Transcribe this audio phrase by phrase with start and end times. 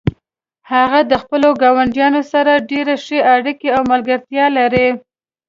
[0.71, 4.87] هغه د خپلو ګاونډیانو سره ډیرې ښې اړیکې او ملګرتیا لري